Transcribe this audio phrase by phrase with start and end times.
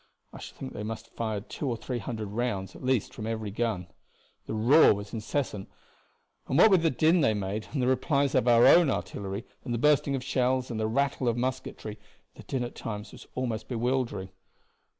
[0.33, 3.27] I should think they must have fired two or three hundred rounds at least from
[3.27, 3.85] each gun.
[4.47, 5.69] The roar was incessant,
[6.47, 9.75] and what with the din they made, and the replies of our own artillery, and
[9.75, 11.99] the bursting of shells, and the rattle of musketry,
[12.33, 14.29] the din at times was almost bewildering.